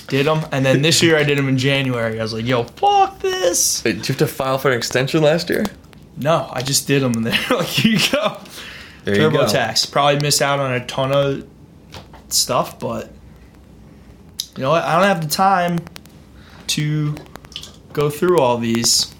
[0.09, 2.65] did them and then this year i did them in january i was like yo
[2.65, 5.65] fuck this Wait, did you have to file for an extension last year?
[6.17, 8.39] No i just did them and they're like here you go
[9.05, 9.45] There you go.
[9.45, 9.91] TurboTax.
[9.93, 11.47] Probably missed out on a ton of
[12.29, 13.13] stuff, but
[14.57, 14.83] you know what?
[14.85, 15.79] I don't have the time
[16.69, 17.15] to
[17.93, 19.15] go through all these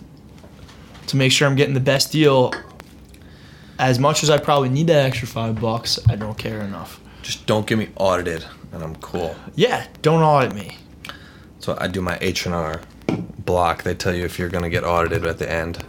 [1.09, 2.53] to make sure I'm getting the best deal.
[3.79, 7.01] As much as I probably need that extra five bucks, I don't care enough.
[7.23, 9.35] Just don't get me audited, and I'm cool.
[9.55, 10.79] Yeah, don't audit me.
[11.59, 12.81] So I do my H and R
[13.45, 13.83] block.
[13.83, 15.85] They tell you if you're gonna get audited at the end.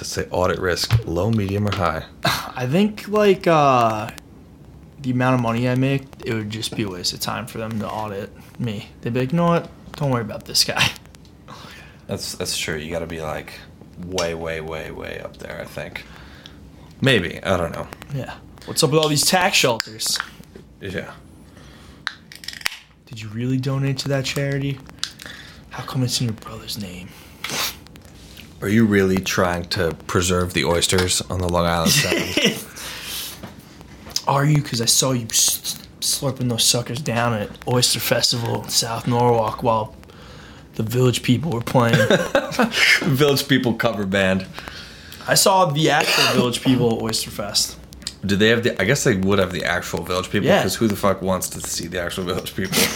[0.00, 2.04] It's a Let's say audit risk, low, medium, or high.
[2.24, 4.10] I think like uh,
[5.00, 7.58] the amount of money I make, it would just be a waste of time for
[7.58, 8.90] them to audit me.
[9.00, 9.70] They'd be like, you know what?
[9.92, 10.86] Don't worry about this guy.
[12.06, 12.76] That's that's true.
[12.76, 13.54] You got to be like
[14.04, 15.60] way, way, way, way up there.
[15.60, 16.04] I think.
[17.00, 17.88] Maybe I don't know.
[18.14, 18.36] Yeah.
[18.66, 20.16] What's up with all these tax shelters?
[20.80, 21.12] Yeah.
[23.06, 24.78] Did you really donate to that charity?
[25.70, 27.08] How come it's in your brother's name?
[28.62, 32.64] Are you really trying to preserve the oysters on the Long Island Sound?
[34.28, 34.56] Are you?
[34.62, 39.94] Because I saw you slurping those suckers down at Oyster Festival in South Norwalk while
[40.74, 41.96] the village people were playing.
[43.02, 44.46] Village People cover band.
[45.28, 47.78] I saw the actual village people at Oyster Fest.
[48.24, 48.80] Did they have the?
[48.80, 50.58] I guess they would have the actual Village People Yeah.
[50.58, 52.78] because who the fuck wants to see the actual Village People?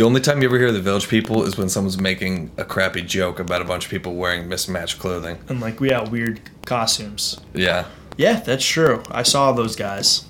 [0.00, 3.02] the only time you ever hear the Village People is when someone's making a crappy
[3.02, 5.36] joke about a bunch of people wearing mismatched clothing.
[5.50, 7.38] And like, we had weird costumes.
[7.52, 7.84] Yeah.
[8.16, 9.02] Yeah, that's true.
[9.10, 10.24] I saw those guys.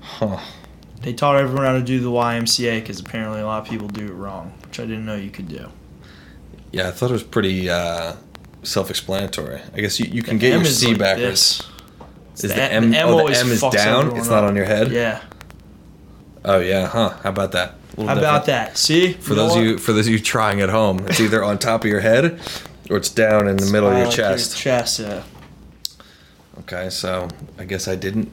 [0.00, 0.38] Huh.
[1.00, 4.06] They taught everyone how to do the YMCA because apparently a lot of people do
[4.06, 5.68] it wrong, which I didn't know you could do.
[6.70, 8.14] Yeah, I thought it was pretty uh,
[8.62, 9.60] self-explanatory.
[9.74, 11.58] I guess you, you can get M your C like backwards.
[11.58, 11.68] this.
[12.36, 14.16] Is The the M- M, the M oh, the M is down?
[14.16, 14.50] It's not up.
[14.50, 14.92] on your head.
[14.92, 15.20] Yeah.
[16.44, 17.08] Oh yeah, huh?
[17.24, 17.74] How about that?
[17.96, 18.46] How about different.
[18.46, 18.76] that?
[18.78, 19.12] See?
[19.14, 21.84] For those of you for those of you trying at home, it's either on top
[21.84, 22.40] of your head
[22.90, 24.56] or it's down in the middle of your chest.
[24.56, 25.22] chest, yeah.
[26.60, 27.28] Okay, so
[27.58, 28.30] I guess I didn't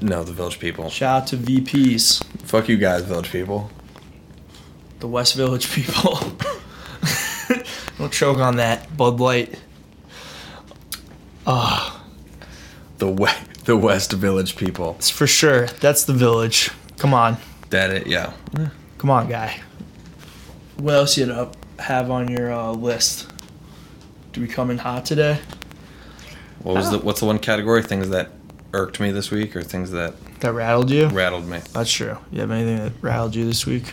[0.00, 0.88] know the village people.
[0.90, 3.70] Shout out to VPs, Fuck you guys, village people.
[5.00, 6.18] the West Village people.
[7.98, 9.58] Don't choke on that Bud Light.
[11.46, 12.02] Ah,
[12.98, 13.28] The we-
[13.64, 14.96] the West Village people.
[14.98, 15.66] It's for sure.
[15.66, 16.70] That's the village.
[16.98, 17.36] Come on.
[17.70, 18.32] That it, yeah.
[19.02, 19.58] Come on, guy.
[20.76, 21.26] What else you
[21.80, 23.28] have on your uh, list?
[24.32, 25.40] Do we come in hot today?
[26.62, 27.82] What was the what's the one category?
[27.82, 28.30] Things that
[28.72, 31.08] irked me this week, or things that That rattled you?
[31.08, 31.58] rattled me.
[31.72, 32.16] That's true.
[32.30, 33.92] You have anything that rattled you this week?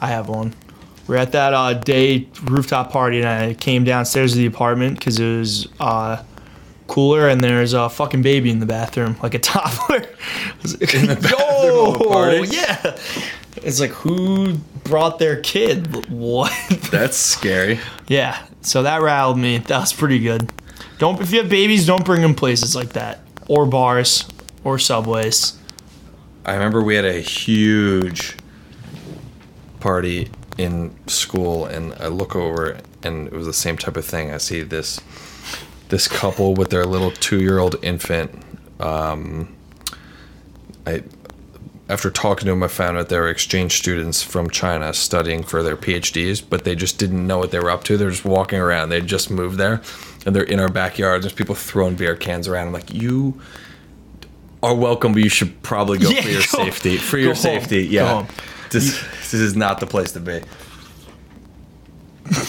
[0.00, 0.54] I have one.
[1.08, 5.18] We're at that uh, day rooftop party, and I came downstairs to the apartment because
[5.18, 6.22] it was uh,
[6.86, 9.96] cooler, and there's a fucking baby in the bathroom, like a toddler.
[10.62, 12.46] in the bathroom of a party?
[12.54, 12.96] Yeah.
[13.62, 14.54] It's like who
[14.84, 16.08] brought their kid?
[16.10, 16.52] What?
[16.90, 17.80] That's scary.
[18.08, 18.44] yeah.
[18.62, 19.58] So that rattled me.
[19.58, 20.50] That was pretty good.
[20.98, 24.26] Don't if you have babies, don't bring them places like that, or bars,
[24.64, 25.58] or subways.
[26.44, 28.36] I remember we had a huge
[29.80, 34.30] party in school, and I look over, and it was the same type of thing.
[34.32, 35.00] I see this
[35.88, 38.42] this couple with their little two year old infant.
[38.80, 39.54] Um,
[40.86, 41.02] I
[41.88, 45.62] after talking to them, I found out they were exchange students from China studying for
[45.62, 47.96] their PhDs, but they just didn't know what they were up to.
[47.96, 48.88] They're just walking around.
[48.88, 49.80] They just moved there,
[50.24, 51.22] and they're in our backyard.
[51.22, 52.66] There's people throwing beer cans around.
[52.68, 53.40] I'm like, you
[54.62, 56.96] are welcome, but you should probably go Yeah, for your go- safety.
[56.96, 57.42] For your home.
[57.42, 58.26] safety, yeah.
[58.70, 60.40] This this is not the place to be.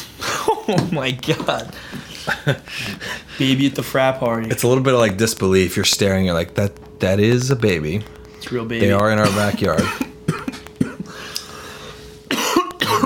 [0.69, 1.73] Oh my god.
[3.39, 4.49] baby at the frat party.
[4.49, 5.77] It's a little bit of like disbelief.
[5.77, 6.25] You're staring.
[6.25, 6.99] You're like that.
[6.99, 8.03] That is a baby.
[8.47, 8.85] It's real baby.
[8.85, 9.81] They are in our backyard.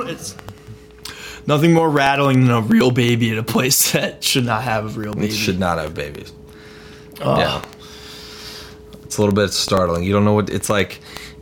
[0.04, 0.36] It's
[1.48, 5.00] nothing more rattling than a real baby at a place that should not have a
[5.00, 5.32] real It baby.
[5.32, 6.32] should not have babies.
[7.22, 7.40] Ugh.
[7.40, 7.64] Yeah.
[9.04, 10.04] It's a little bit startling.
[10.04, 11.00] You don't know what it's like.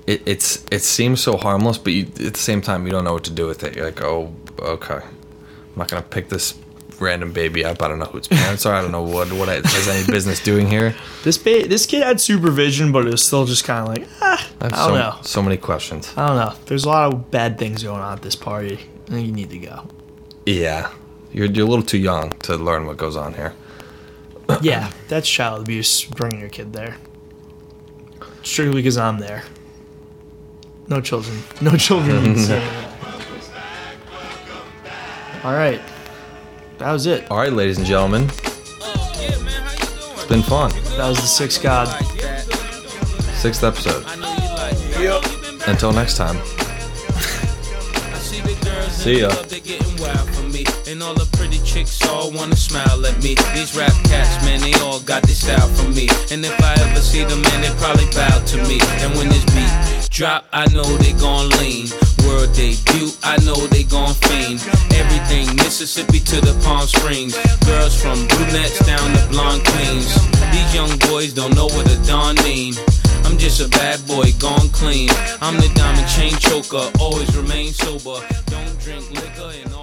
[0.07, 3.13] It, it's it seems so harmless, but you, at the same time, you don't know
[3.13, 3.75] what to do with it.
[3.75, 4.95] You're like, oh, okay.
[5.03, 6.53] I'm not gonna pick this
[7.01, 7.81] random baby up.
[7.81, 8.73] I don't know who its parents are.
[8.73, 10.95] I don't know what what it has any business doing here.
[11.23, 14.51] This ba- this kid had supervision, but it was still just kind of like, ah,
[14.61, 15.15] I, I don't so, know.
[15.21, 16.13] so many questions.
[16.17, 16.53] I don't know.
[16.65, 18.79] There's a lot of bad things going on at this party.
[19.07, 19.87] I think you need to go.
[20.45, 20.91] Yeah,
[21.31, 23.53] you're you're a little too young to learn what goes on here.
[24.61, 26.05] yeah, that's child abuse.
[26.05, 26.97] Bringing your kid there
[28.43, 29.43] strictly because I'm there.
[30.87, 31.37] No children.
[31.61, 32.35] No children.
[35.43, 35.79] All right,
[36.79, 37.29] that was it.
[37.29, 40.71] All right, ladies and gentlemen, it's been fun.
[40.97, 41.87] That was the sixth god.
[43.35, 44.03] Sixth episode.
[45.67, 46.35] Until next time.
[48.89, 49.29] See ya.
[49.47, 50.65] They're getting wild for me.
[50.87, 53.35] And all the pretty chicks all wanna smile at me.
[53.53, 56.07] These rap cats, man, they all got this style from me.
[56.31, 58.79] And if I ever see them, man, they probably bow to me.
[59.03, 59.71] And when this beat
[60.09, 61.87] drop, I know they gon' lean.
[62.27, 64.59] World debut, I know they gon' fiend.
[64.93, 67.37] Everything Mississippi to the Palm Springs.
[67.65, 70.13] Girls from brunettes down to blonde queens.
[70.51, 72.73] These young boys don't know what a dawn mean.
[73.25, 75.09] I'm just a bad boy gone clean.
[75.41, 78.19] I'm the diamond chain choker, always remain sober.
[78.47, 79.78] Don't drink liquor and all